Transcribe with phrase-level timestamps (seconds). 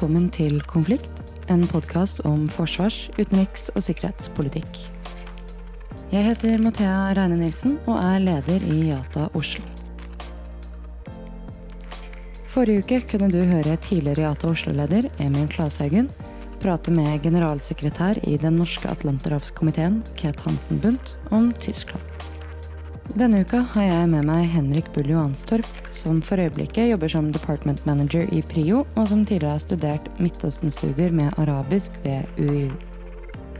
[0.00, 1.18] velkommen til Konflikt,
[1.52, 4.78] en podkast om forsvars-, utenriks- og sikkerhetspolitikk.
[6.08, 9.60] Jeg heter Mathea Reine Nilsen og er leder i Yata Oslo.
[12.48, 16.08] Forrige uke kunne du høre tidligere Yata Oslo-leder Emil Klashaugen
[16.64, 22.09] prate med generalsekretær i Den norske atlanterhavskomiteen, Ket Hansen Bundt, om Tyskland.
[23.18, 27.82] Denne uka har jeg med meg Henrik Bull Johanstorp, som for øyeblikket jobber som department
[27.82, 32.70] manager i PRIO, og som tidligere har studert Midtøsten-studier med arabisk ved UiU.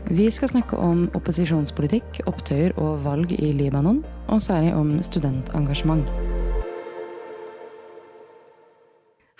[0.07, 3.99] Vi skal snakke om opposisjonspolitikk, opptøyer og valg i Libanon,
[4.31, 6.07] og særlig om studentengasjement.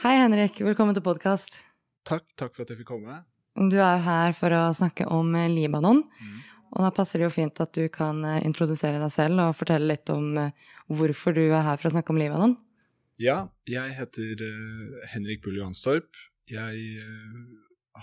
[0.03, 0.59] Hei, Henrik.
[0.59, 1.61] Velkommen til podkast.
[2.03, 3.21] Takk, takk for at jeg fikk komme.
[3.55, 6.03] Du er her for å snakke om Libanon.
[6.03, 6.39] Mm.
[6.71, 9.91] Og da passer det jo fint at du kan eh, introdusere deg selv og fortelle
[9.91, 10.53] litt om eh,
[10.91, 12.55] hvorfor du er her for å snakke om Libanon.
[13.21, 16.15] Ja, jeg heter eh, Henrik Bull Johanstorp.
[16.51, 17.03] Jeg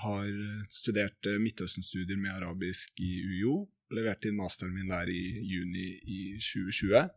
[0.01, 0.29] har
[0.73, 3.67] studert Midtøsten-studier med arabisk i UiO.
[3.93, 7.11] Leverte inn masteren min der i juni i 2020.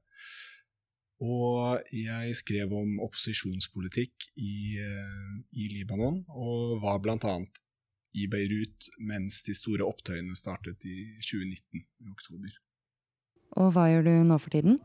[1.24, 7.62] Og jeg skrev om opposisjonspolitikk i, i Libanon, og var blant annet
[8.18, 12.56] i Beirut mens de store opptøyene startet i 2019, i oktober.
[13.60, 14.80] Og hva gjør du nå for tiden?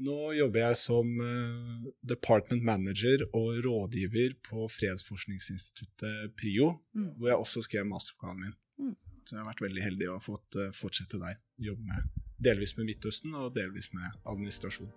[0.00, 7.10] Nå jobber jeg som uh, department manager og rådgiver på fredsforskningsinstituttet PRIO, mm.
[7.18, 8.54] hvor jeg også skrev masteroppgaven min.
[8.80, 8.94] Mm.
[9.24, 11.36] Så jeg har vært veldig heldig og har fått uh, fortsette der.
[11.60, 12.08] Jobbe med,
[12.40, 14.88] delvis med Midtøsten og delvis med administrasjon.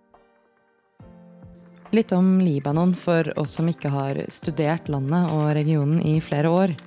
[1.94, 6.78] Litt om Libanon for oss som ikke har studert landet og regionen i flere år.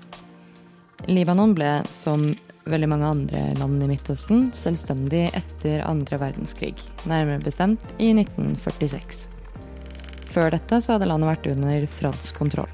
[1.06, 2.32] Libanon ble, som
[2.66, 6.74] veldig mange andre land i Midtøsten, selvstendig etter andre verdenskrig,
[7.06, 9.28] nærmere bestemt i 1946.
[10.26, 12.72] Før dette så hadde landet vært under fransk kontroll.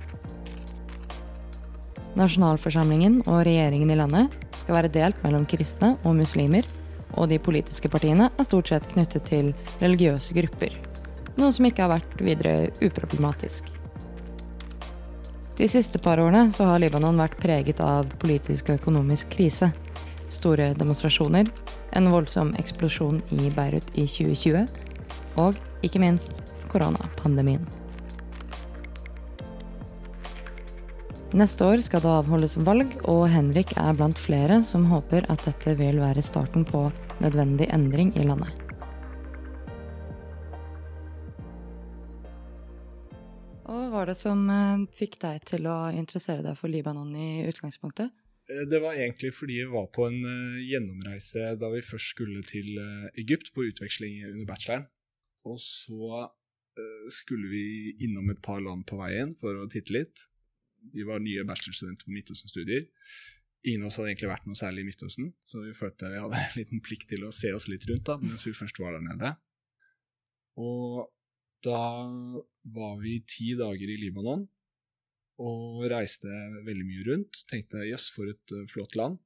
[2.17, 6.65] Nasjonalforsamlingen og regjeringen i landet skal være delt mellom kristne og muslimer,
[7.21, 9.53] og de politiske partiene er stort sett knyttet til
[9.85, 10.73] religiøse grupper,
[11.37, 13.69] noe som ikke har vært videre uproblematisk.
[15.59, 19.69] De siste par årene så har Libanon vært preget av politisk og økonomisk krise.
[20.33, 21.51] Store demonstrasjoner,
[21.93, 24.65] en voldsom eksplosjon i Beirut i 2020
[25.43, 26.41] og ikke minst
[26.73, 27.65] koronapandemien.
[31.33, 35.77] Neste år skal det avholdes valg, og Henrik er blant flere som håper at dette
[35.79, 36.91] vil være starten på
[37.25, 38.72] nødvendig endring i landet.
[44.03, 48.11] Var det som eh, fikk deg til å interessere deg for Libanon i utgangspunktet?
[48.51, 52.43] Eh, det var egentlig fordi vi var på en eh, gjennomreise da vi først skulle
[52.47, 52.81] til
[53.21, 54.89] Egypt på utveksling under bacheloren.
[55.47, 56.29] Og så
[57.13, 57.65] skulle vi
[58.07, 60.23] innom et par land på veien for å titte litt.
[60.95, 62.87] Vi var nye bachelorstudenter på Midtøsten-studier.
[63.69, 66.39] Ingen av oss hadde egentlig vært noe særlig i Midtøsten, så vi følte vi hadde
[66.47, 69.05] en liten plikt til å se oss litt rundt da, mens vi først var der
[69.05, 69.35] nede.
[70.63, 71.11] Og
[71.65, 71.83] da
[72.75, 74.47] var vi ti dager i Libanon
[75.43, 76.31] og reiste
[76.67, 77.43] veldig mye rundt.
[77.51, 79.19] Tenkte jøss, for et uh, flott land.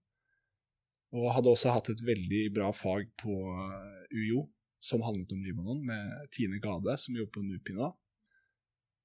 [1.17, 4.47] Og hadde også hatt et veldig bra fag på uh, UiO
[4.83, 7.91] som handlet om Libanon, med Tine Gade, som jobber på Nupina.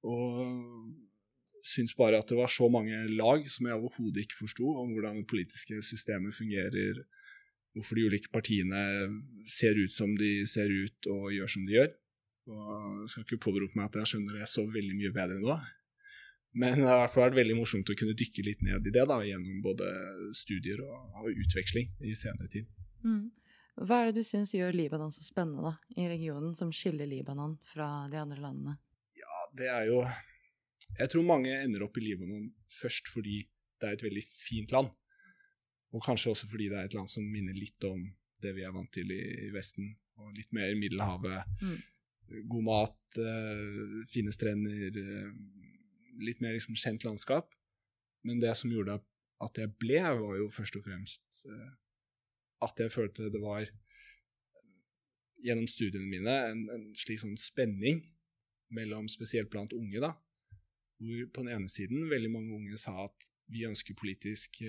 [0.06, 0.92] Og
[1.66, 5.22] syntes bare at det var så mange lag som jeg overhodet ikke forsto, om hvordan
[5.22, 7.02] det politiske systemet fungerer,
[7.74, 8.82] hvorfor de ulike partiene
[9.48, 11.92] ser ut som de ser ut og gjør som de gjør.
[12.50, 15.56] Og jeg skal ikke påberope meg at jeg skjønner det så veldig mye bedre nå.
[16.58, 18.92] Men det har i hvert fall vært veldig morsomt å kunne dykke litt ned i
[18.92, 19.86] det da, gjennom både
[20.36, 22.66] studier og, og utveksling i senere tid.
[23.06, 23.30] Mm.
[23.88, 27.56] Hva er det du syns gjør Libanon så spennende da, i regionen, som skiller Libanon
[27.64, 28.76] fra de andre landene?
[29.16, 30.02] Ja, det er jo
[30.98, 33.38] Jeg tror mange ender opp i Libanon først fordi
[33.80, 34.90] det er et veldig fint land.
[35.96, 38.02] Og kanskje også fordi det er et land som minner litt om
[38.42, 39.88] det vi er vant til i, i Vesten,
[40.20, 41.48] og litt mer Middelhavet.
[41.62, 41.80] Mm
[42.48, 45.30] god mat, uh, fine strender, uh,
[46.22, 47.54] litt mer liksom, kjent landskap.
[48.26, 49.00] Men det som gjorde
[49.42, 51.70] at jeg ble, var jo først og fremst uh,
[52.62, 53.66] at jeg følte det var
[55.42, 58.04] gjennom studiene mine en, en slik sånn spenning
[58.72, 60.12] mellom spesielt blant unge, da,
[61.02, 64.62] hvor på den ene siden veldig mange unge sa at vi ønsker politisk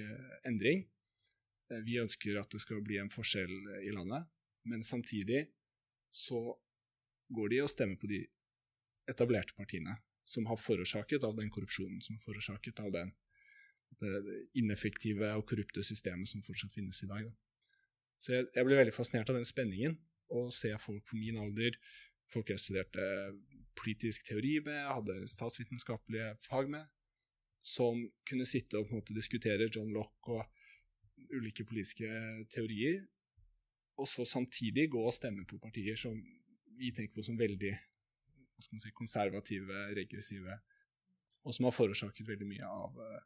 [0.50, 0.82] endring.
[1.86, 3.54] Vi ønsker at det skal bli en forskjell
[3.86, 4.26] i landet.
[4.68, 5.46] Men samtidig
[6.14, 6.58] så
[7.36, 8.24] går de og stemmer på de
[9.10, 13.12] etablerte partiene som har forårsaket av den korrupsjonen, som har forårsaket av den,
[14.00, 17.28] det ineffektive og korrupte systemet som fortsatt finnes i dag.
[17.28, 17.34] Da.
[18.24, 19.98] Så jeg, jeg, ble veldig fascinert av den spenningen,
[20.34, 21.76] å se folk på min alder,
[22.32, 23.04] folk jeg studerte
[23.78, 26.88] politisk teori med, hadde statsvitenskapelige fag med,
[27.64, 32.08] som kunne sitte og på en måte diskutere John Locke og ulike politiske
[32.52, 33.04] teorier,
[34.00, 36.18] og så samtidig gå og stemme på partier som
[36.78, 37.74] vi tenker på som veldig
[38.64, 40.60] si, konservative, regressive,
[41.44, 43.24] og som har forårsaket veldig mye av uh,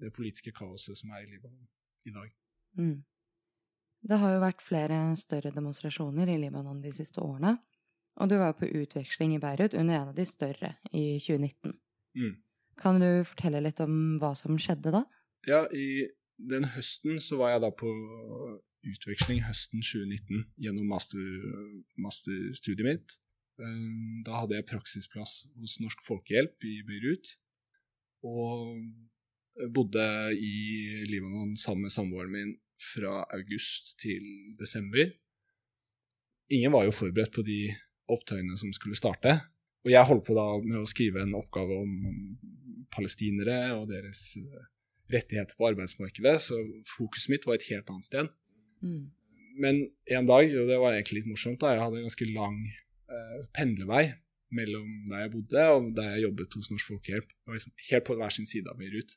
[0.00, 1.68] det politiske kaoset som er i Libanon
[2.04, 2.34] i dag.
[2.78, 2.98] Mm.
[4.00, 7.56] Det har jo vært flere større demonstrasjoner i Libanon de siste årene,
[8.20, 11.76] og du var på utveksling i Beirut under en av de større i 2019.
[12.18, 12.36] Mm.
[12.80, 15.04] Kan du fortelle litt om hva som skjedde da?
[15.48, 16.08] Ja, i
[16.48, 17.90] den høsten så var jeg da på
[18.88, 21.20] utveksling høsten 2019 gjennom master,
[22.00, 23.16] masterstudiet mitt.
[23.60, 23.86] Eh,
[24.26, 27.36] da hadde jeg praksisplass hos Norsk Folkehjelp i Beirut.
[28.24, 28.76] Og
[29.74, 30.06] bodde
[30.36, 34.24] i Libanon sammen med samboeren min fra august til
[34.60, 35.10] desember.
[36.50, 37.62] Ingen var jo forberedt på de
[38.10, 39.36] opptøyene som skulle starte.
[39.84, 41.92] Og jeg holdt på da med å skrive en oppgave om
[42.92, 44.68] palestinere og deres eh,
[45.12, 46.58] rettigheter på arbeidsmarkedet, så
[46.96, 48.30] fokuset mitt var et helt annet sted.
[48.84, 49.10] Mm.
[49.60, 52.60] Men en dag, og det var egentlig litt morsomt, da jeg hadde en ganske lang
[52.66, 54.04] eh, pendlevei
[54.54, 57.28] mellom der jeg bodde og der jeg jobbet hos Norsk Folkehjelp.
[57.28, 59.16] Det var liksom helt på hver sin side av Beirut.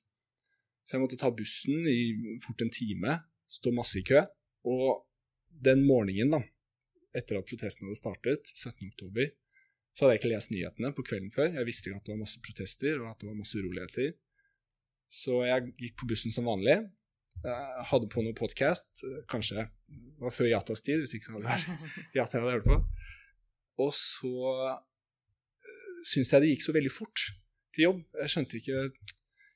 [0.83, 1.99] Så jeg måtte ta bussen i
[2.43, 4.25] fort en time, stå masse i kø.
[4.67, 5.05] Og
[5.63, 6.41] den morgenen, da,
[7.15, 9.31] etter at protesten hadde startet, 17.10,
[9.93, 11.53] så hadde jeg ikke lest nyhetene på kvelden før.
[11.53, 14.13] Jeg visste ikke at det var masse protester og at det var masse uroligheter.
[15.13, 16.79] Så jeg gikk på bussen som vanlig.
[17.43, 19.03] Jeg hadde på noe podkast.
[19.29, 19.67] Kanskje det
[20.23, 22.79] var før Yatas tid, hvis ikke det hadde vært Yata jeg hadde hørt på.
[23.83, 24.33] Og så
[26.09, 27.27] syns jeg det gikk så veldig fort
[27.75, 28.01] til jobb.
[28.23, 28.87] Jeg skjønte ikke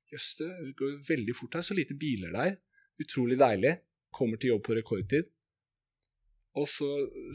[0.07, 1.65] Jøss, det går veldig fort her.
[1.65, 2.54] Så lite biler der.
[3.01, 3.74] Utrolig deilig.
[4.15, 5.27] Kommer til jobb på rekordtid.
[6.57, 6.88] Og så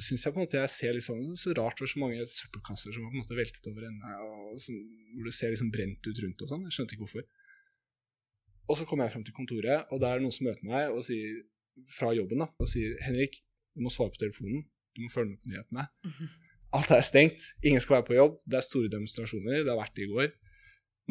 [0.03, 2.95] syns jeg på en måte jeg ser litt sånn så rart hvor så mange søppelkasser
[2.95, 6.23] som har på en måte veltet over ende, og hvor det ser liksom brent ut
[6.25, 6.65] rundt og sånn.
[6.67, 7.29] Jeg skjønte ikke hvorfor.
[8.73, 10.95] Og så kommer jeg frem til kontoret, og der er det noen som møter meg
[10.95, 11.43] og sier,
[11.93, 13.39] fra jobben da, og sier 'Henrik,
[13.75, 14.65] du må svare på telefonen.
[14.97, 15.87] Du må følge med på nyhetene.'
[16.73, 17.41] Alt er stengt.
[17.65, 18.39] Ingen skal være på jobb.
[18.49, 19.61] Det er store demonstrasjoner.
[19.61, 20.31] Det har vært det i går.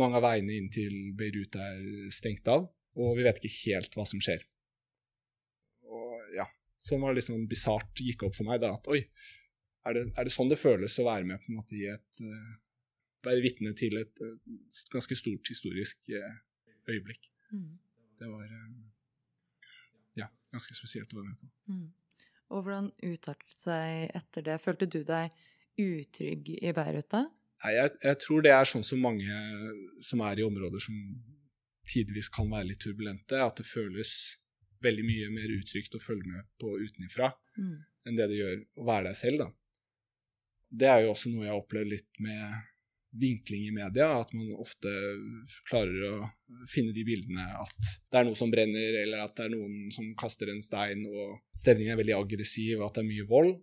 [0.01, 2.65] Mange av veiene inn til Beirut er stengt av,
[2.97, 4.41] og vi vet ikke helt hva som skjer
[6.81, 8.61] som var litt sånn bisart gikk opp for meg.
[8.63, 9.03] da, At oi,
[9.85, 12.25] er det, er det, sånn det føles å være med på en måte i et
[12.25, 12.51] uh,
[13.21, 14.37] Være vitne til et uh,
[14.89, 16.39] ganske stort historisk uh,
[16.89, 17.27] øyeblikk.
[17.51, 17.75] Mm.
[18.21, 18.47] Det var
[20.19, 21.51] ja, ganske spesielt å være med på.
[21.71, 21.87] Mm.
[22.51, 24.57] Og hvordan utartet seg etter det?
[24.63, 25.31] Følte du deg
[25.79, 27.23] utrygg i Beirut da?
[27.61, 29.37] Nei, jeg, jeg, tror det er sånn som mange
[30.03, 30.97] som er i områder som
[31.91, 34.13] tidvis kan være litt turbulente, at det føles
[34.81, 37.75] veldig mye mer utrygt å følge med på utenifra mm.
[38.07, 39.43] enn det det gjør å være deg selv.
[39.43, 39.49] da.
[40.81, 42.70] Det er jo også noe jeg har opplevd litt med
[43.11, 44.91] vinkling i media, at man ofte
[45.67, 46.13] klarer å
[46.71, 50.07] finne de bildene at det er noe som brenner, eller at det er noen som
[50.19, 53.53] kaster en stein, og stemningen er veldig aggressiv, og at det er mye vold.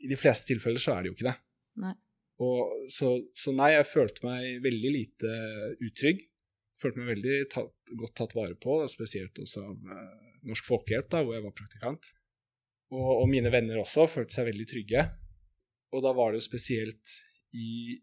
[0.00, 1.36] I de fleste tilfeller så er det jo ikke det.
[1.84, 1.94] Nei.
[2.40, 5.32] Og, så, så, nei, jeg følte meg veldig lite
[5.84, 6.24] utrygg.
[6.80, 11.20] Følte meg veldig tatt, godt tatt vare på, spesielt også av eh, Norsk Folkehjelp, da,
[11.20, 12.14] hvor jeg var praktikant.
[12.90, 15.04] Og, og, mine venner også følte seg veldig trygge.
[15.92, 17.12] Og da var det jo spesielt
[17.54, 17.98] i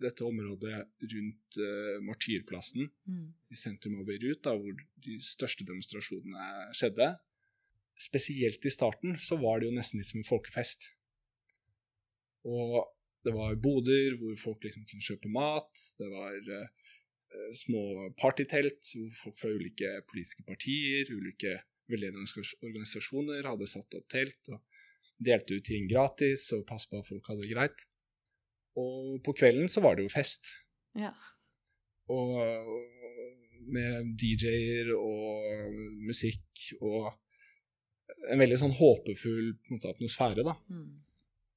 [0.00, 0.78] dette området
[1.12, 3.26] rundt uh, Martyrplassen mm.
[3.52, 7.12] i sentrum av Beirut, da, hvor de største demonstrasjonene skjedde.
[8.00, 10.88] Spesielt i starten så var det jo nesten litt som en folkefest.
[12.48, 12.80] Og
[13.26, 15.84] det var boder hvor folk liksom kunne kjøpe mat.
[16.00, 16.86] Det var uh,
[17.60, 21.58] små partytelt hvor folk fra ulike politiske partier, ulike
[21.90, 24.62] veldedige organisasjoner hadde satt opp telt og
[25.20, 27.86] delte ut ting gratis og passet på at folk hadde det greit.
[28.78, 30.52] Og på kvelden så var det jo fest.
[30.98, 31.10] Ja.
[32.10, 32.38] Og
[33.70, 35.74] med DJ-er og
[36.06, 37.10] musikk og
[38.30, 40.56] en veldig sånn håpefull måte, atmosfære, da.
[40.70, 40.88] Mm.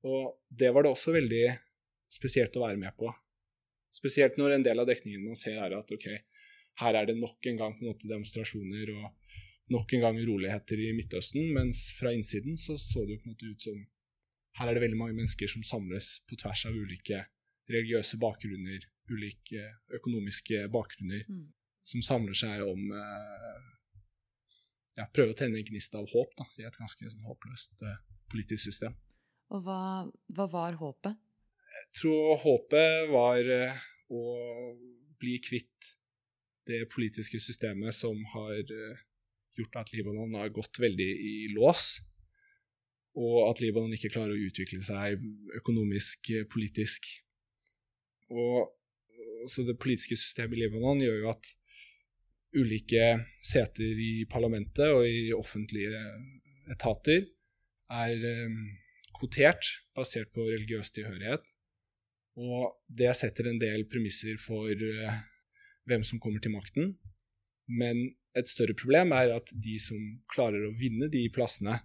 [0.09, 1.45] Og det var det også veldig
[2.11, 3.09] spesielt å være med på.
[3.93, 6.07] Spesielt når en del av dekningen man ser, er at ok,
[6.81, 9.33] her er det nok en gang en måte demonstrasjoner og
[9.73, 13.35] nok en gang uroligheter i Midtøsten, mens fra innsiden så, så det jo på en
[13.35, 13.79] måte ut som
[14.59, 17.23] her er det veldig mange mennesker som samles på tvers av ulike
[17.71, 19.67] religiøse bakgrunner, ulike
[19.97, 21.45] økonomiske bakgrunner, mm.
[21.83, 23.69] som samler seg om eh,
[24.99, 27.97] ja, Prøve å tenne en gnist av håp da, i et ganske sånn, håpløst eh,
[28.29, 28.93] politisk system.
[29.53, 29.79] Og hva,
[30.35, 31.17] hva, var håpet?
[31.73, 33.81] Jeg tror håpet var eh,
[34.13, 34.23] å
[35.21, 35.93] bli kvitt
[36.69, 39.01] det politiske systemet som har eh,
[39.57, 41.97] gjort at Libanon har gått veldig i lås,
[43.19, 45.21] og at Libanon ikke klarer å utvikle seg
[45.59, 47.05] økonomisk, politisk.
[48.33, 48.71] Og
[49.49, 51.51] så det politiske systemet i Libanon gjør jo at
[52.53, 53.05] ulike
[53.43, 55.99] seter i parlamentet og i offentlige
[56.71, 57.25] etater
[57.93, 58.57] er um,
[59.17, 59.67] kvotert
[59.97, 61.45] basert på religiøs tilhørighet.
[62.39, 65.17] Og det setter en del premisser for uh,
[65.89, 66.93] hvem som kommer til makten.
[67.69, 69.99] Men et større problem er at de som
[70.31, 71.77] klarer å vinne de plassene,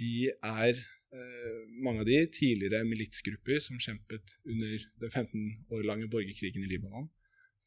[0.00, 6.08] de er uh, mange av de tidligere militsgrupper som kjempet under den 15 år lange
[6.12, 7.10] borgerkrigen i Libanon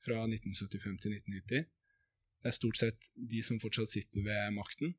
[0.06, 1.66] fra 1975 til 1990.
[2.46, 4.94] Det er stort sett de som fortsatt sitter ved makten,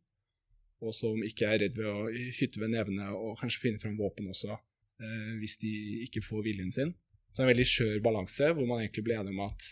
[0.83, 4.29] og som ikke er redd ved å hytte ved nevene og kanskje finne fram våpen
[4.33, 4.57] også,
[5.01, 5.73] eh, hvis de
[6.09, 6.91] ikke får viljen sin.
[7.31, 9.71] Så det er en veldig skjør balanse, hvor man egentlig blir enig om at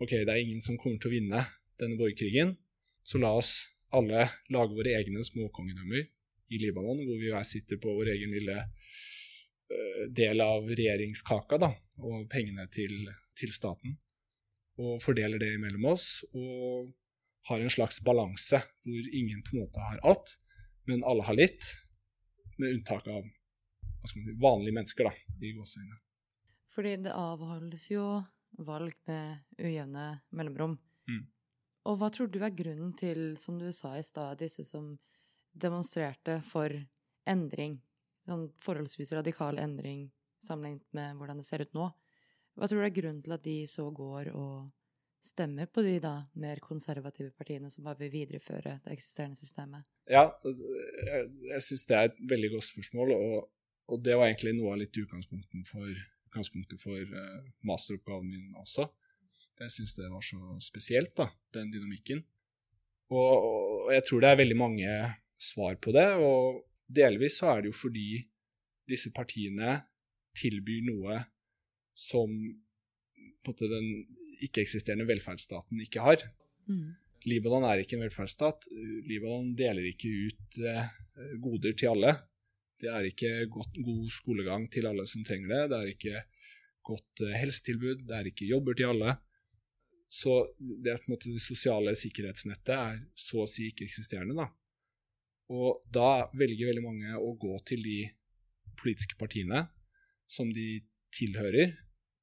[0.00, 1.42] ok, det er ingen som kommer til å vinne
[1.80, 2.54] denne borgerkrigen,
[3.02, 6.06] så la oss alle lage våre egne småkongedømmer
[6.50, 11.72] i Libanon, hvor vi hver sitter på vår egen lille uh, del av regjeringskaka da,
[12.02, 13.04] og pengene til,
[13.38, 13.98] til staten,
[14.80, 16.24] og fordeler det mellom oss.
[16.34, 16.90] og
[17.48, 20.36] har en slags balanse hvor ingen på en måte har alt,
[20.88, 21.64] men alle har litt,
[22.58, 23.24] med unntak av
[24.08, 26.00] si, vanlige mennesker, da, i gåseøynene.
[26.70, 28.04] Fordi det avholdes jo
[28.66, 30.76] valg med ujevne mellomrom.
[31.08, 31.22] Mm.
[31.88, 34.92] Og hva tror du er grunnen til, som du sa i stad, disse som
[35.52, 36.74] demonstrerte for
[37.28, 37.78] endring,
[38.28, 40.08] sånn forholdsvis radikal endring
[40.44, 41.88] sammenlignet med hvordan det ser ut nå?
[42.58, 44.70] Hva tror du er grunnen til at de så går og
[45.24, 49.84] stemmer på de da mer konservative partiene som bare vil videreføre det eksisterende systemet?
[50.10, 53.36] Ja, jeg, jeg syns det er et veldig godt spørsmål, og,
[53.90, 58.88] og, det var egentlig noe av litt utgangspunktet for, utgangspunktet for uh, masteroppgaven min også.
[59.60, 62.22] Jeg syns det var så spesielt, da, den dynamikken.
[63.12, 64.94] Og, og, jeg tror det er veldig mange
[65.40, 68.08] svar på det, og delvis så er det jo fordi
[68.90, 69.78] disse partiene
[70.36, 71.20] tilbyr noe
[71.96, 72.32] som
[73.46, 73.86] måte den
[74.44, 76.24] ikke-eksisterende velferdsstaten ikke har.
[76.70, 76.96] Mm.
[77.28, 78.68] Libanon er ikke en velferdsstat.
[79.08, 80.92] Libanon deler ikke ut eh,
[81.42, 82.14] goder til alle.
[82.80, 85.64] Det er ikke godt, god skolegang til alle som trenger det.
[85.72, 86.22] Det er ikke
[86.90, 88.06] godt eh, helsetilbud.
[88.08, 89.18] Det er ikke jobber til alle.
[90.10, 94.38] Så det, måte, det sosiale sikkerhetsnettet er så å si ikke-eksisterende.
[94.40, 94.48] da.
[95.50, 98.00] Og da velger veldig mange å gå til de
[98.78, 99.64] politiske partiene
[100.30, 100.82] som de
[101.14, 101.74] tilhører,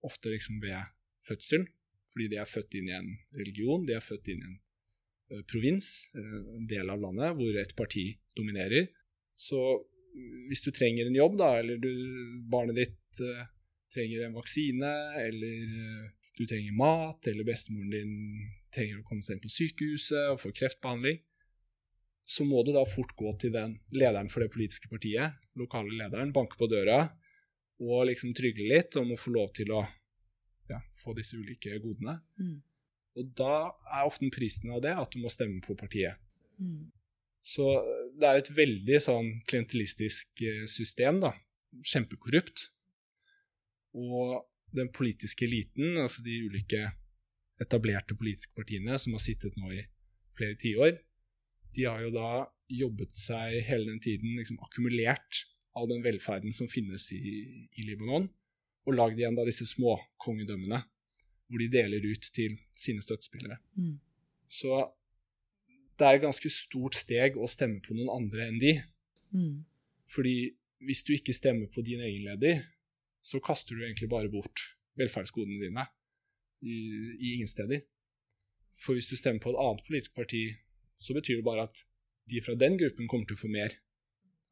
[0.07, 0.79] ofte liksom ved
[1.27, 1.65] fødsel,
[2.07, 5.43] fordi de er født inn i en religion, de er født inn i en uh,
[5.51, 8.07] provins, uh, en del av landet, hvor et parti
[8.37, 8.87] dominerer.
[9.35, 9.59] Så
[10.47, 11.91] hvis du trenger en jobb, da, eller du,
[12.49, 13.43] barnet ditt uh,
[13.91, 16.07] trenger en vaksine, eller
[16.37, 18.15] du trenger mat, eller bestemoren din
[18.73, 21.19] trenger å komme seg inn på sykehuset og få kreftbehandling,
[22.27, 26.33] så må du da fort gå til den lederen for det politiske partiet, lokale lederen,
[26.35, 27.05] banke på døra
[27.79, 29.83] og liksom trygle litt om å få lov til å
[30.67, 32.17] ja, få disse ulike godene.
[32.41, 32.57] Mm.
[33.17, 36.19] Og da er ofte prisen av det at du må stemme på partiet.
[36.59, 36.89] Mm.
[37.41, 37.63] Så
[38.17, 41.31] det er et veldig sånn klientelistisk eh, system, da.
[41.85, 42.67] Kjempekorrupt.
[43.97, 44.41] Og
[44.75, 46.89] den politiske eliten, altså de ulike
[47.61, 49.85] etablerte politiske partiene som har sittet nå i
[50.37, 50.97] flere tiår,
[51.75, 52.31] de har jo da
[52.67, 55.43] jobbet seg hele den tiden liksom akkumulert
[55.77, 58.27] all den velferden som finnes i, i Libanon,
[58.87, 60.79] og lagd igjen da disse små kongedømmene,
[61.47, 63.59] hvor de deler ut til sine støttespillere.
[63.77, 63.97] Mm.
[64.49, 64.79] Så
[65.97, 68.73] det er et ganske stort steg å stemme på noen andre enn de.
[69.35, 69.65] Mm.
[70.09, 70.37] Fordi
[70.87, 72.63] hvis du ikke stemmer på din egen leder,
[73.21, 75.83] så kaster du egentlig bare bort velferdsgodene dine
[76.61, 76.77] i,
[77.17, 77.83] i ingen steder.
[78.77, 80.43] For hvis du stemmer på et annet politisk parti,
[81.01, 81.83] så betyr det bare at
[82.27, 83.75] de fra den gruppen kommer til å få mer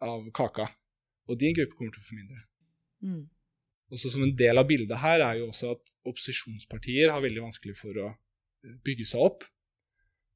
[0.05, 0.67] av kaka,
[1.25, 2.43] og din gruppe kommer til å få mindre.
[3.05, 3.23] Mm.
[3.93, 7.75] Også som en del av bildet her er jo også at opposisjonspartier har veldig vanskelig
[7.77, 9.45] for å eh, bygge seg opp.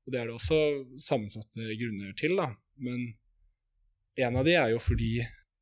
[0.06, 0.60] Og Det er det også
[1.02, 2.36] sammensatte grunner til.
[2.38, 2.52] da.
[2.82, 3.12] Men
[4.20, 5.20] en av de er jo fordi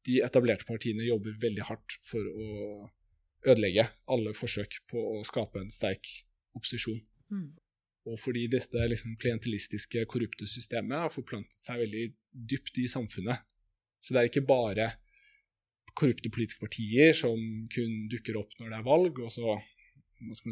[0.07, 2.47] de etablerte partiene jobber veldig hardt for å
[3.47, 6.07] ødelegge alle forsøk på å skape en sterk
[6.57, 6.99] opposisjon.
[7.31, 7.49] Mm.
[8.07, 12.05] Og fordi dette liksom, klientelistiske, korrupte systemet har forplantet seg veldig
[12.53, 13.43] dypt i samfunnet.
[13.99, 14.91] Så det er ikke bare
[15.97, 17.39] korrupte politiske partier som
[17.73, 19.57] kun dukker opp når det er valg, og så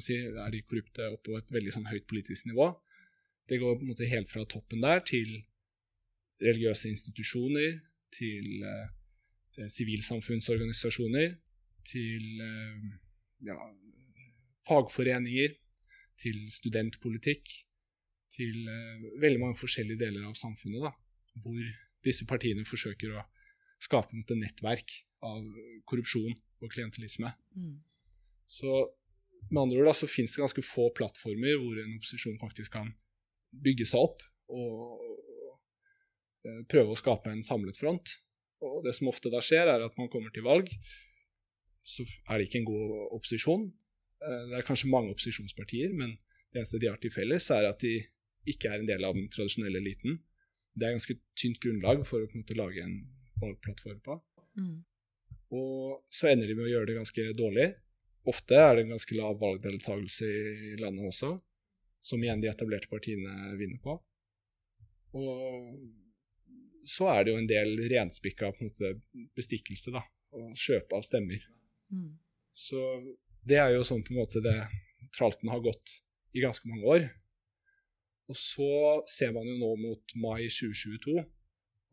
[0.02, 2.72] si, er de korrupte opp på et veldig sånn, høyt politisk nivå.
[3.46, 5.38] Det går på en måte helt fra toppen der til
[6.42, 7.78] religiøse institusjoner,
[8.16, 11.36] til eh, sivilsamfunnsorganisasjoner,
[11.86, 12.88] til eh,
[13.46, 13.60] ja,
[14.68, 15.56] fagforeninger,
[16.20, 17.52] til studentpolitikk,
[18.36, 20.94] til eh, veldig mange forskjellige deler av samfunnet, da,
[21.44, 21.62] hvor
[22.06, 23.26] disse partiene forsøker å
[23.82, 24.94] skape et nettverk
[25.26, 25.42] av
[25.90, 27.32] korrupsjon og klientelisme.
[27.58, 27.80] Mm.
[28.46, 28.72] Så
[29.50, 32.92] med andre ord da, så finnes det ganske få plattformer hvor en opposisjon faktisk kan
[33.66, 35.02] bygge seg opp og,
[36.46, 38.18] og prøve å skape en samlet front.
[38.66, 40.70] Og det som ofte da skjer, er at man kommer til valg,
[41.86, 43.68] så er det ikke en god opposisjon.
[44.22, 46.16] Det er kanskje mange opposisjonspartier, men
[46.52, 47.98] det eneste de har til felles, er at de
[48.50, 50.20] ikke er en del av den tradisjonelle eliten.
[50.76, 53.00] Det er ganske tynt grunnlag for å på en måte lage en
[53.42, 54.20] valgplattform på.
[54.60, 54.78] Mm.
[55.56, 57.68] Og så ender de med å gjøre det ganske dårlig.
[58.30, 61.36] Ofte er det en ganske lav valgdeltakelse i landet også,
[62.02, 63.98] som igjen de etablerte partiene vinner på.
[65.16, 65.76] Og
[66.90, 68.92] så er det jo en del renspikka på en måte,
[69.38, 70.02] bestikkelse, da,
[70.38, 71.46] og kjøpe av stemmer.
[71.94, 72.12] Mm.
[72.56, 72.82] Så
[73.46, 74.58] det er jo sånn på en måte det
[75.16, 76.00] tralten har gått
[76.36, 77.08] i ganske mange år.
[78.30, 78.70] Og så
[79.10, 81.20] ser man jo nå mot mai 2022,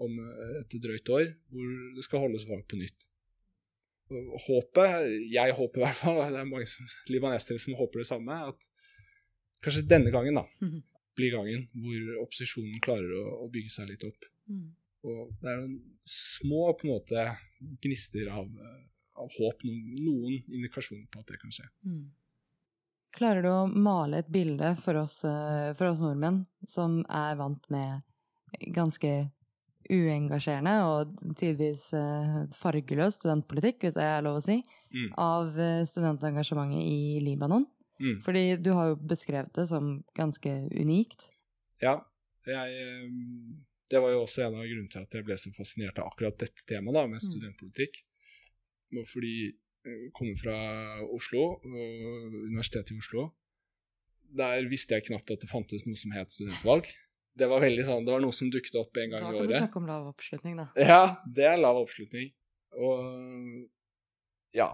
[0.02, 0.20] om
[0.60, 3.08] et drøyt år, hvor det skal holdes valg på nytt.
[4.46, 8.38] Håpet, jeg håper i hvert fall, det er mange som, libanesere som håper det samme,
[8.50, 8.66] at
[9.62, 10.82] kanskje denne gangen da, mm -hmm.
[11.16, 14.24] blir gangen hvor opposisjonen klarer å, å bygge seg litt opp.
[14.48, 14.74] Mm.
[15.02, 17.36] Og det er noen små på en måte
[17.82, 21.68] gnister av, av håp, noen, indikasjoner på at det kan skje.
[21.86, 22.10] Mm.
[23.12, 27.66] Klarer du å male et bilde for oss, eh, for oss, nordmenn, som er vant
[27.72, 28.00] med
[28.72, 29.12] ganske
[29.92, 34.62] uengasjerende og tidvis eh, fargeløs studentpolitikk, hvis det er lov å si,
[34.94, 35.10] mm.
[35.20, 37.66] av eh, studentengasjementet i Libanon?
[38.02, 38.22] Mm.
[38.24, 41.28] Fordi du har jo beskrevet det som ganske unikt.
[41.82, 42.00] Ja.
[42.46, 42.96] Jeg,
[43.92, 46.40] det var jo også en av grunnene til at jeg ble så fascinert av akkurat
[46.40, 48.00] dette temaet, da, med mm.
[48.92, 49.12] Studentpolitikk.
[49.12, 50.56] Fordi jeg kommer fra
[51.10, 53.30] Oslo, Universitetet i Oslo.
[54.32, 56.86] Der visste jeg knapt at det fantes noe som het studentvalg.
[57.34, 59.34] Det var veldig sånn, det var noe som dukket opp en gang i året.
[59.34, 60.68] Da kan du snakke om lav oppslutning, da.
[60.76, 62.32] Ja, det er lav oppslutning.
[62.76, 63.68] Og
[64.52, 64.68] ja,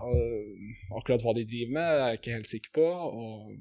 [0.99, 2.87] akkurat hva de driver med, er jeg ikke helt sikker på.
[3.09, 3.53] Og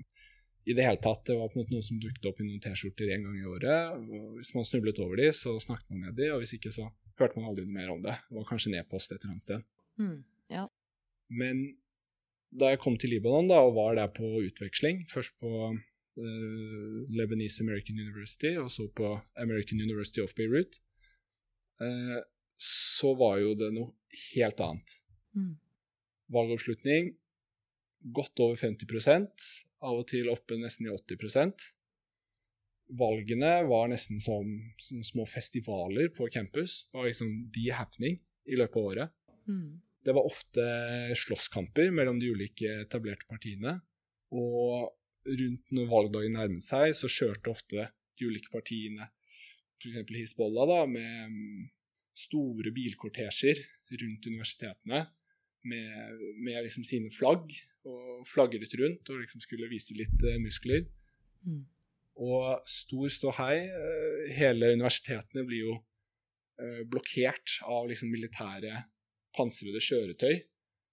[0.68, 2.62] i det hele tatt, det var på en måte noe som dukket opp i noen
[2.62, 3.94] T-skjorter en gang i året.
[4.02, 6.90] Og hvis man snublet over de, så snakket man med de, og hvis ikke, så
[7.22, 8.18] hørte man aldri mer om det.
[8.28, 9.64] Det var kanskje nedpost et eller annet sted.
[10.02, 10.18] Mm,
[10.54, 10.66] ja.
[11.28, 11.66] Men
[12.58, 17.64] da jeg kom til Libanon da, og var der på utveksling, først på uh, Lebanese
[17.66, 20.80] American University og så på American University of Beirut,
[21.84, 22.20] uh,
[22.58, 23.94] så var jo det noe
[24.34, 25.00] helt annet.
[25.38, 25.56] Mm.
[26.34, 27.12] Valgoppslutning
[28.16, 29.48] godt over 50%
[29.86, 31.68] av og til oppe nesten i 80%
[32.98, 34.48] Valgene var nesten som,
[34.80, 36.86] som små festivaler på campus.
[36.88, 38.16] Det var liksom the happening
[38.48, 39.16] i løpet av året.
[39.44, 39.82] Mm.
[40.08, 40.64] Det var ofte
[41.20, 43.74] slåsskamper mellom de ulike etablerte partiene.
[44.32, 44.88] Og
[45.28, 49.10] rundt når valgdagen nærmet seg, så kjørte ofte de ulike partiene,
[49.78, 50.08] f.eks.
[50.16, 51.68] Hizbollah, da, med
[52.18, 53.60] store bilkortesjer
[54.00, 55.04] rundt universitetene
[55.68, 57.52] med, med liksom sine flagg,
[57.88, 60.88] og flagret rundt og liksom skulle vise litt uh, muskler.
[61.48, 61.62] Mm.
[62.24, 63.68] Og stor ståhei.
[63.72, 68.82] Uh, hele universitetene blir jo uh, blokkert av liksom militære
[69.38, 70.42] pansrede kjøretøy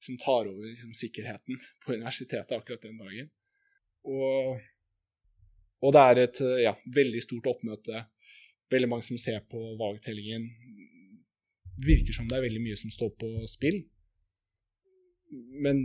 [0.05, 3.31] som tar over liksom, sikkerheten på universitetet akkurat den dagen.
[4.05, 4.61] Og,
[5.85, 8.05] og det er et ja, veldig stort oppmøte.
[8.73, 10.45] Veldig mange som ser på valgtellingen.
[11.85, 13.81] Virker som det er veldig mye som står på spill.
[15.65, 15.81] Men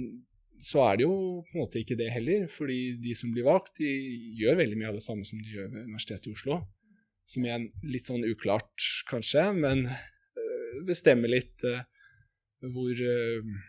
[0.59, 1.13] så er det jo
[1.47, 3.87] på en måte ikke det heller, fordi de som blir valgt, de
[4.41, 6.59] gjør veldig mye av det samme som de gjør ved Universitetet i Oslo.
[7.29, 11.85] Som igjen litt sånn uklart, kanskje, men øh, bestemmer litt uh,
[12.67, 13.59] hvor uh,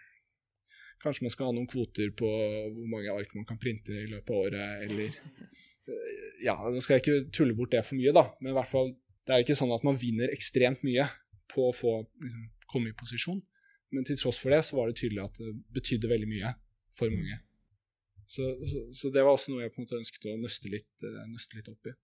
[1.00, 4.33] kanskje man skal ha noen kvoter på hvor mange ark man kan printe i løpet
[4.33, 8.26] av året, eller uh, Ja, nå skal jeg ikke tulle bort det for mye, da,
[8.40, 8.92] men i hvert fall,
[9.26, 11.07] det er ikke sånn at man vinner ekstremt mye
[11.50, 13.40] på å få liksom, komme i posisjon.
[13.90, 16.53] Men til tross for det så var det tydelig at det betydde veldig mye
[16.94, 17.40] for mange.
[18.31, 20.92] Så, så, så det var også noe jeg på en måte ønsket å nøste litt,
[21.03, 21.96] uh, nøste litt opp i.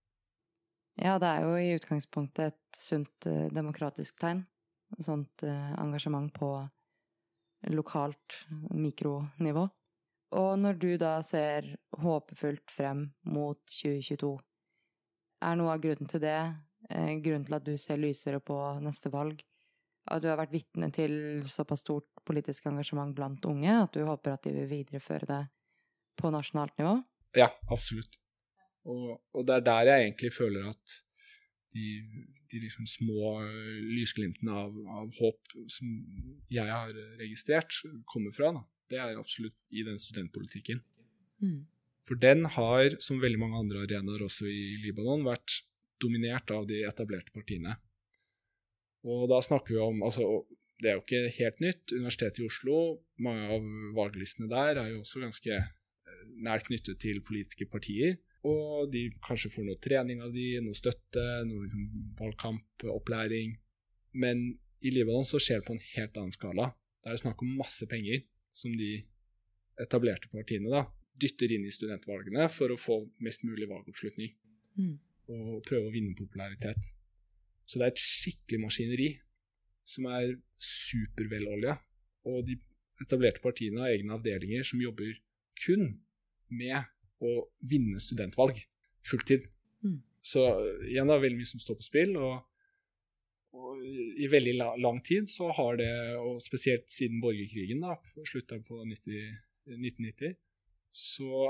[0.99, 4.41] Ja, det er jo i utgangspunktet et sunt demokratisk tegn.
[4.97, 6.49] Et sånt engasjement på
[7.73, 8.41] lokalt
[8.75, 9.67] mikronivå.
[10.37, 11.69] Og når du da ser
[12.03, 14.33] håpefullt frem mot 2022,
[15.47, 16.41] er noe av grunnen til det,
[16.91, 19.43] eh, grunnen til at du ser lysere på neste valg,
[20.07, 24.35] at du har vært vitne til såpass stort politisk engasjement blant unge, at du håper
[24.35, 25.43] at de vil videreføre det
[26.17, 26.97] på nasjonalt nivå?
[27.37, 28.19] Ja, absolutt.
[28.87, 31.01] Og, og det er der jeg egentlig føler at
[31.77, 35.93] de, de liksom små eh, lysglimtene av, av, håp som
[36.53, 38.53] jeg har registrert, kommer fra.
[38.57, 38.65] Da.
[38.93, 40.83] Det er absolutt i den studentpolitikken.
[41.43, 41.65] Mm.
[42.07, 45.61] For den har, som veldig mange andre arenaer også i Libanon, vært
[46.03, 47.77] dominert av de etablerte partiene.
[49.07, 50.45] Og da snakker vi om altså,
[50.83, 51.93] Det er jo ikke helt nytt.
[51.95, 52.79] Universitetet i Oslo,
[53.23, 58.19] mange av valglistene der er jo også ganske eh, nært knyttet til politiske partier.
[58.47, 61.87] Og de kanskje får noe trening av de, noe støtte, noe liksom
[62.21, 63.57] valgkampopplæring.
[64.23, 64.45] Men
[64.85, 66.71] i Libanon så skjer det på en helt annen skala.
[67.03, 68.23] Da er det snakk om masse penger
[68.57, 69.01] som de
[69.83, 70.85] etablerte partiene da,
[71.17, 74.33] dytter inn i studentvalgene for å få mest mulig valgoppslutning.
[74.77, 74.95] Mm.
[75.33, 76.93] Og prøve å vinne popularitet.
[77.67, 79.09] Så det er et skikkelig maskineri
[79.87, 81.77] som er supervelolja.
[82.31, 82.59] Og de
[83.03, 85.17] etablerte partiene har egne avdelinger som jobber
[85.65, 85.97] kun
[86.53, 86.79] med
[87.25, 88.59] å vinne studentvalg
[89.07, 89.47] fulltid.
[89.85, 90.01] Mm.
[90.25, 90.43] Så
[90.89, 92.17] igjen det er veldig mye som står på spill.
[92.21, 92.43] og,
[93.57, 93.85] og
[94.21, 97.97] i veldig la, lang tid så har det, og spesielt siden borgerkrigen, da,
[98.29, 99.31] slutta på 90,
[99.77, 100.37] 1990,
[100.97, 101.47] så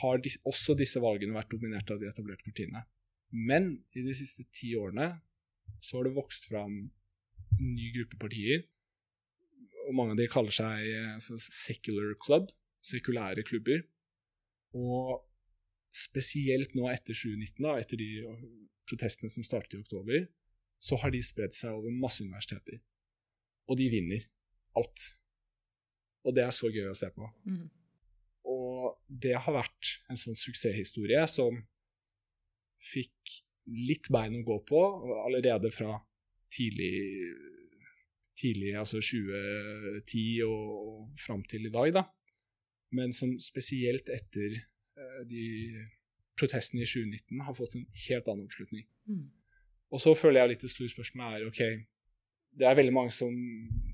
[0.00, 2.84] har de, også disse valgene vært dominert av de etablerte partiene.
[3.30, 5.12] Men i de siste ti årene
[5.80, 8.64] så har det vokst fram en ny gruppe partier.
[9.88, 12.50] Og mange av de kaller seg altså, secular club,
[12.86, 13.82] sekulære klubber.
[14.76, 15.18] Og
[15.94, 18.10] spesielt nå etter 2019, da, etter de
[18.88, 20.28] protestene som startet i oktober,
[20.80, 22.80] så har de spredd seg over masse universiteter.
[23.68, 24.24] Og de vinner
[24.78, 25.10] alt.
[26.24, 27.26] Og det er så gøy å se på.
[27.48, 27.66] Mm.
[28.50, 31.58] Og det har vært en sånn suksesshistorie som
[32.80, 33.34] fikk
[33.70, 34.80] litt bein å gå på
[35.26, 35.98] allerede fra
[36.50, 36.94] tidlig,
[38.38, 42.06] tidlig altså 2010 og, og fram til i dag, da
[42.96, 45.44] men som spesielt etter eh, de
[46.40, 48.86] protestene i 2019 har fått en helt annen oppslutning.
[49.10, 49.28] Mm.
[49.90, 51.62] Og så føler jeg litt det store spørsmålet er OK,
[52.60, 53.34] det er veldig mange som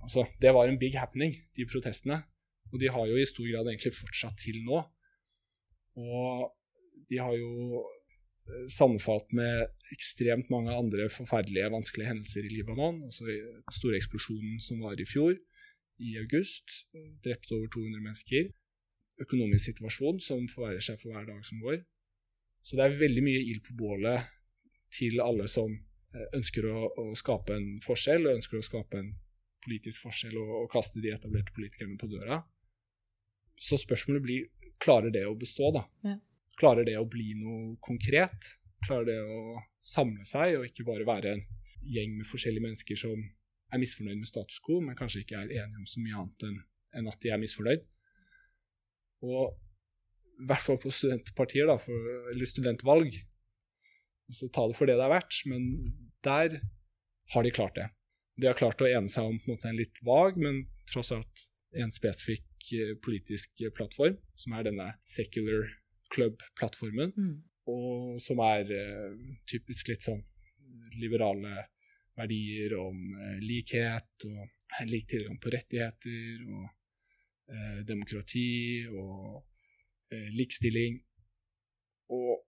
[0.07, 2.21] Altså, det var en big happening, de protestene.
[2.71, 4.79] Og de har jo i stor grad egentlig fortsatt til nå.
[5.99, 6.53] Og
[7.11, 13.01] de har jo eh, sammenfalt med ekstremt mange andre forferdelige, vanskelige hendelser i Libanon.
[13.09, 15.35] Altså den store eksplosjonen som var i fjor,
[15.99, 16.87] i august.
[17.27, 18.47] Drepte over 200 mennesker
[19.23, 21.81] økonomisk situasjon som forverrer seg for hver dag som går.
[22.63, 24.27] Så det er veldig mye ild på bålet
[24.93, 29.13] til alle som eh, ønsker å, å, skape en forskjell, og ønsker å skape en
[29.67, 32.41] politisk forskjell og, og, kaste de etablerte politikerne på døra.
[33.57, 35.87] Så spørsmålet blir klarer det å bestå, da?
[36.05, 36.19] Ja.
[36.57, 38.53] Klarer det å bli noe konkret?
[38.85, 41.45] Klarer det å samle seg, og ikke bare være en
[41.87, 43.21] gjeng med forskjellige mennesker som
[43.73, 46.59] er misfornøyd med status quo, men kanskje ikke er enige om så mye annet enn,
[46.99, 47.85] enn at de er misfornøyd?
[49.25, 49.55] Og
[50.37, 53.15] i hvert fall på studentpartier, da, for, eller studentvalg,
[54.33, 55.69] så ta det for det det er verdt, men
[56.27, 56.59] der
[57.33, 57.89] har de klart det.
[58.37, 61.47] De har klart å ene seg om en, måte, en litt vag, men tross alt
[61.77, 65.71] en spesifikk eh, politisk plattform, som er denne secular
[66.13, 67.37] club-plattformen, mm.
[67.73, 69.15] og som er uh,
[69.51, 70.23] typisk litt sånn
[71.01, 71.65] liberale
[72.17, 76.69] verdier om uh, likhet og lik tilgang på rettigheter og
[77.53, 78.49] eh, demokrati
[78.91, 79.43] og
[80.13, 80.99] eh, likestilling.
[82.15, 82.47] Og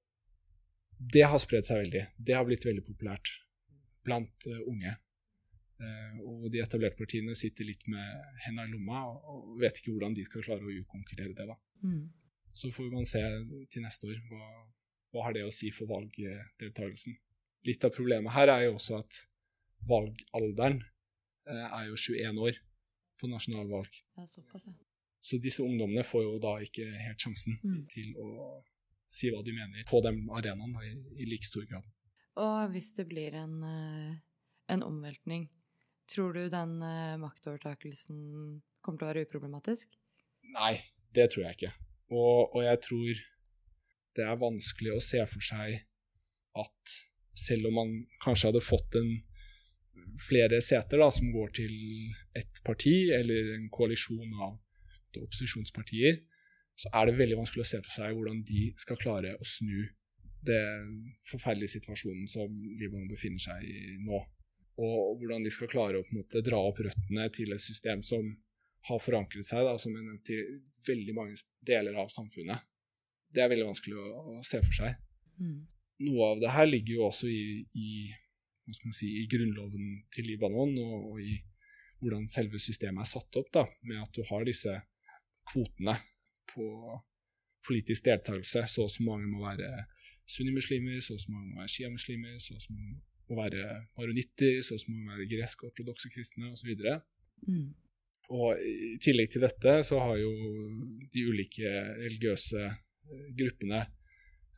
[0.99, 2.05] det har spredd seg veldig.
[2.17, 3.31] Det har blitt veldig populært
[4.07, 4.95] blant uh, unge.
[5.79, 9.95] Uh, og de etablerte partiene sitter litt med henda i lomma og, og, vet ikke
[9.95, 11.47] hvordan de skal klare å utkonkurrere det.
[11.47, 11.57] da.
[11.87, 12.09] Mm.
[12.59, 13.23] Så får man se
[13.71, 14.49] til neste år hva,
[15.15, 17.15] hva har det å si for valgdeltakelsen.
[17.69, 19.23] Litt av problemet her er jo også at
[19.87, 22.59] valgalderen uh, er jo 21 år
[23.19, 24.03] på nasjonalvalg.
[24.17, 24.88] Det er såpass, ja.
[25.21, 27.79] Så disse ungdommene får jo da ikke helt sjansen mm.
[27.91, 28.29] til å
[29.09, 31.87] si hva de mener på den arenaen i, i like stor grad.
[32.39, 34.13] Og hvis det blir en, eh,
[34.71, 35.49] en omveltning,
[36.11, 38.21] tror du den eh, maktovertakelsen
[38.85, 39.97] kommer til å være uproblematisk?
[40.55, 40.77] Nei,
[41.17, 41.73] det tror jeg ikke.
[42.15, 43.25] Og, og jeg tror
[44.19, 45.81] det er vanskelig å se for seg
[46.59, 46.95] at
[47.39, 47.91] selv om man
[48.23, 49.11] kanskje hadde fått en
[50.23, 51.75] flere seter da, som går til
[52.39, 54.57] ett parti, eller en koalisjon av
[55.27, 56.21] opposisjonspartier,
[56.79, 59.89] så er det veldig vanskelig å se for seg hvordan de skal klare å snu
[60.47, 60.65] det
[61.27, 64.21] forferdelige situasjonen som Libanon befinner seg i nå.
[64.79, 68.29] Og hvordan de skal klare å måte dra opp røttene til et system som
[68.87, 72.63] har forankret seg da, som en, til veldig mange deler av samfunnet.
[73.29, 74.95] Det er veldig vanskelig å, å se for seg.
[75.43, 75.59] Mm.
[76.07, 77.89] Noe av det her ligger jo også i, i,
[78.95, 81.35] si, i grunnloven til Libanon og, og, i
[81.99, 84.77] hvordan selve systemet er satt opp, da, med at du har disse
[85.51, 85.97] kvotene
[86.53, 86.67] på
[87.67, 88.65] politisk deltakelse.
[88.71, 89.85] Så og så mange må være
[90.29, 92.97] sunnimuslimer, så og så mange må være sjiamuslimer, så og så mange
[93.29, 93.67] må være
[93.99, 96.75] maronitter, så og så mange må være gresk-ortodokse kristne osv.
[97.49, 97.69] Mm.
[98.29, 100.33] Og I tillegg til dette så har jo
[101.15, 103.81] de ulike religiøse eh, gruppene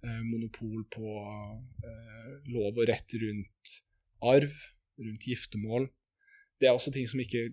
[0.02, 1.14] eh, monopol på
[1.86, 3.74] eh, lov og rett rundt
[4.26, 4.56] arv,
[4.98, 5.86] rundt giftermål.
[6.58, 7.46] Det er også ting som ikke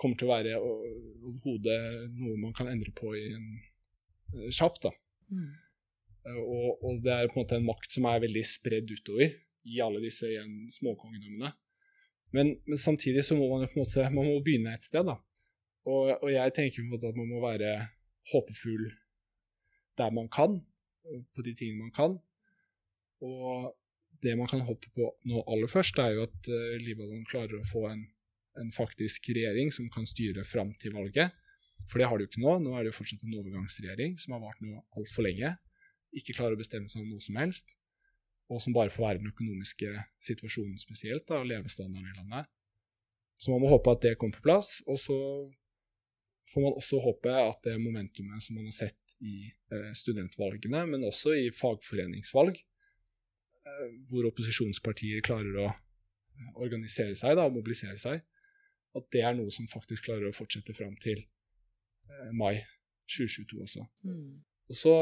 [0.00, 1.80] kommer til å være overhodet
[2.16, 4.88] noe man kan endre på i en eh, kjapt.
[4.88, 4.92] da.
[5.30, 5.50] Mm.
[6.30, 9.32] Og, og, det er på en måte en makt som er veldig spredd utover
[9.70, 11.52] i alle disse igjen småkongedømmene.
[12.36, 15.06] Men, men, samtidig så må man på en måte man må begynne et sted.
[15.08, 15.16] da.
[15.88, 17.74] Og, og jeg tenker på en måte at man må være
[18.32, 18.90] håpefull
[19.98, 20.60] der man kan,
[21.34, 22.16] på de tingene man kan.
[23.24, 23.72] Og
[24.22, 27.68] det man kan håpe på nå aller først, er jo at uh, Libanon klarer å
[27.68, 28.04] få en,
[28.58, 31.34] en, faktisk regjering som kan styre fram til valget.
[31.88, 32.56] For det har de jo ikke nå.
[32.64, 35.54] Nå er det jo fortsatt en overgangsregjering som har vart nå altfor lenge.
[36.16, 37.76] Ikke klarer å bestemme seg om noe som helst.
[38.50, 39.92] Og som bare får være den økonomiske
[40.26, 42.50] situasjonen spesielt, da, og levestandarden i landet.
[43.40, 44.80] Så man må håpe at det kommer på plass.
[44.90, 45.16] Og så
[46.50, 51.06] får man også håpe at det momentumet som man har sett i eh, studentvalgene, men
[51.06, 58.24] også i fagforeningsvalg, eh, hvor opposisjonspartier klarer å eh, organisere seg da, og mobilisere seg,
[58.98, 62.56] at det er noe som faktisk klarer å fortsette fram til eh, mai
[63.10, 63.86] 2022 også.
[64.06, 64.40] Mm.
[64.70, 64.94] Og så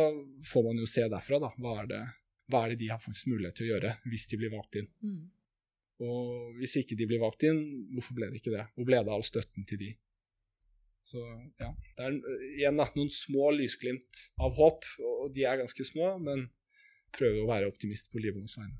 [0.48, 2.02] får man jo se derfra, da, hva er, det,
[2.48, 4.88] hva er det de har faktisk mulighet til å gjøre hvis de blir valgt inn.
[5.04, 5.24] Mm.
[6.08, 7.60] Og hvis ikke de blir valgt inn,
[7.92, 8.68] hvorfor ble det ikke det?
[8.76, 9.90] Hvor ble det av støtten til de?
[11.08, 11.20] Så
[11.60, 12.16] ja, det er
[12.52, 16.46] igjen da, noen små lysglimt av håp, og de er ganske små, men
[17.16, 18.76] prøver å være optimist på Libanons vegne.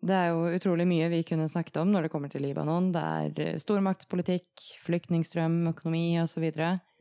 [0.00, 2.92] Det er jo utrolig mye vi kunne snakket om når det kommer til Libanon.
[2.94, 4.48] Det er eh, stormaktspolitikk,
[4.84, 6.46] flyktningstrøm, økonomi osv.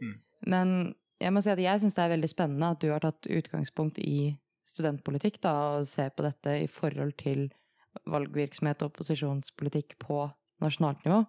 [0.01, 0.15] Mm.
[0.49, 0.73] Men
[1.21, 3.99] jeg må si at jeg syns det er veldig spennende at du har tatt utgangspunkt
[4.01, 4.33] i
[4.69, 7.47] studentpolitikk, da, og ser på dette i forhold til
[8.09, 10.23] valgvirksomhet og opposisjonspolitikk på
[10.63, 11.23] nasjonalt nivå.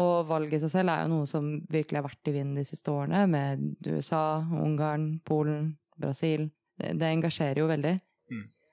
[0.00, 2.66] Og valget i seg selv er jo noe som virkelig har vært i vinden de
[2.66, 6.46] siste årene, med USA, Ungarn, Polen, Brasil.
[6.78, 7.96] Det, det engasjerer jo veldig.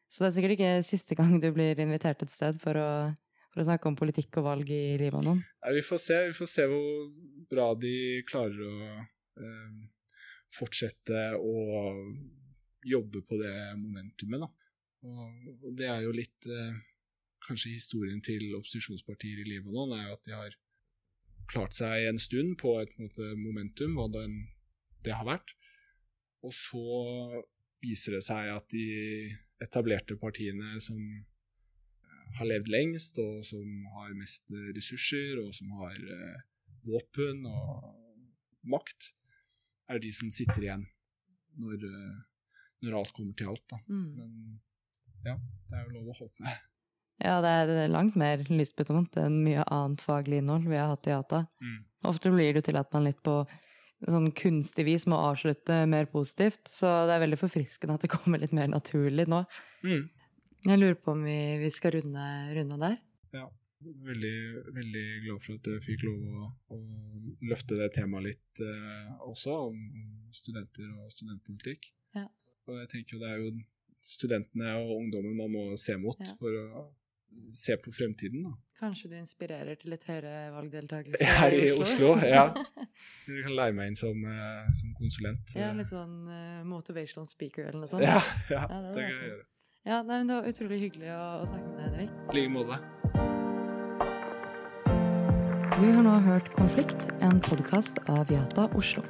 [0.07, 2.89] Så det er sikkert ikke siste gang du blir invitert et sted for å,
[3.51, 5.41] for å snakke om politikk og valg i Libanon.
[5.43, 6.19] Nei, vi får se.
[6.29, 7.09] Vi får se hvor
[7.51, 7.95] bra de
[8.27, 8.77] klarer å
[9.43, 9.73] eh,
[10.57, 11.55] fortsette å
[12.87, 14.51] jobbe på det momentumet, da.
[15.07, 16.77] Og, og det er jo litt eh,
[17.47, 20.55] Kanskje historien til opposisjonspartier i Libanon er jo at de har
[21.47, 24.33] klart seg en stund på et måte, momentum, hva den,
[25.05, 25.53] det har vært.
[26.43, 26.81] Og så
[27.79, 28.83] viser det seg at de
[29.63, 33.65] etablerte partiene som eh, har levd lengst, og som
[33.97, 36.37] har mest ressurser, og som har uh,
[36.87, 37.91] våpen og
[38.67, 39.11] makt,
[39.87, 40.87] er de som sitter igjen
[41.57, 42.17] når, uh,
[42.85, 43.77] når alt kommer til alt.
[43.87, 44.09] Mm.
[44.17, 44.33] Men
[45.25, 45.37] ja,
[45.69, 46.57] det er jo lov å håpe.
[47.17, 51.15] Ja, det er langt mer lystbetont enn mye annet faglig innhold vi har hatt i
[51.15, 51.47] ATA.
[51.63, 51.79] Mm.
[52.11, 53.39] Ofte blir det jo til at man litt på
[54.05, 58.41] sånn kunstig vis må avslutte mer positivt, så det er veldig forfriskende at det kommer
[58.41, 59.41] litt mer naturlig nå.
[59.87, 60.03] Mm.
[60.67, 62.99] Jeg lurer på om vi, vi skal runde, runde, der?
[63.37, 63.47] Ja.
[64.07, 64.37] Veldig,
[64.73, 66.79] veldig glad for at jeg fikk lov å, å
[67.45, 69.81] løfte det temaet litt eh, også, om,
[70.33, 71.91] studenter og studentpolitikk.
[72.17, 72.25] Ja.
[72.67, 73.51] Og jeg tenker jo det er jo
[74.03, 76.33] studentene og ungdommen man må se mot ja.
[76.39, 76.87] for å
[77.57, 78.43] se på fremtiden.
[78.47, 78.53] Da.
[78.79, 82.15] Kanskje du inspirerer til litt høyere valgdeltakelse her i Oslo?
[82.23, 82.49] ja.
[83.27, 85.51] Du kan leie meg inn som, uh, som, konsulent.
[85.53, 88.05] Ja, litt sånn uh, motivational speaker eller noe sånt.
[88.05, 88.17] Ja,
[88.49, 89.45] ja, ja det, det kan jeg gjøre.
[89.87, 92.11] Ja, nei, men Det var utrolig hyggelig å, å snakke med deg, Henrik.
[92.27, 92.81] I like måte.
[95.77, 99.05] Du har nå hørt Konflikt, en podkast av Jata Oslo.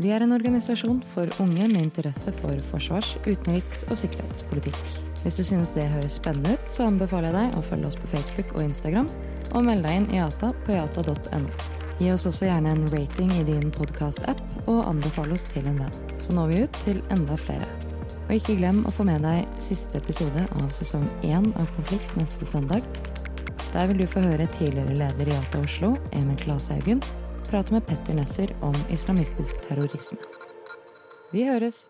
[0.00, 4.78] Vi er en organisasjon for unge med interesse for forsvars-, utenriks- og sikkerhetspolitikk.
[5.20, 8.08] Hvis du synes det høres spennende ut, så anbefaler jeg deg å følge oss på
[8.14, 9.10] Facebook og Instagram,
[9.52, 11.68] og melde deg inn i Ata på yata.no.
[12.00, 16.00] Gi oss også gjerne en rating i din podkast-app, og anbefale oss til en venn.
[16.16, 17.68] Så når vi ut til enda flere.
[18.22, 22.48] Og ikke glem å få med deg siste episode av sesong én av Konflikt neste
[22.48, 22.88] søndag.
[23.74, 27.04] Der vil du få høre tidligere leder i Ata Oslo, Emil Klashaugen,
[27.48, 30.18] prate med Petter Nesser om islamistisk terrorisme.
[31.32, 31.88] Vi høres!